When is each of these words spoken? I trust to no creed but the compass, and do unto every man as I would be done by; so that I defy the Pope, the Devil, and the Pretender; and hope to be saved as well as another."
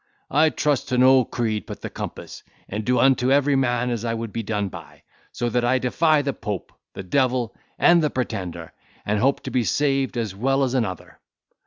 I 0.31 0.49
trust 0.49 0.89
to 0.89 0.97
no 0.97 1.23
creed 1.23 1.67
but 1.67 1.81
the 1.81 1.89
compass, 1.91 2.41
and 2.67 2.83
do 2.83 2.97
unto 2.97 3.31
every 3.31 3.55
man 3.55 3.91
as 3.91 4.03
I 4.03 4.15
would 4.15 4.33
be 4.33 4.41
done 4.41 4.67
by; 4.67 5.03
so 5.31 5.47
that 5.49 5.63
I 5.63 5.77
defy 5.77 6.23
the 6.23 6.33
Pope, 6.33 6.73
the 6.95 7.03
Devil, 7.03 7.55
and 7.77 8.01
the 8.01 8.09
Pretender; 8.09 8.73
and 9.05 9.19
hope 9.19 9.41
to 9.43 9.51
be 9.51 9.63
saved 9.63 10.17
as 10.17 10.33
well 10.33 10.63
as 10.63 10.73
another." 10.73 11.19